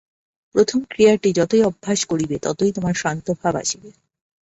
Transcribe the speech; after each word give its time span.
প্রথম 0.55 0.79
ক্রিয়াটি 0.83 1.29
যতই 1.33 1.61
অভ্যাস 1.63 1.99
করিবে, 2.05 2.35
ততই 2.39 2.71
তোমার 2.71 2.95
শান্তভাব 2.95 3.53
আসিবে। 3.55 3.89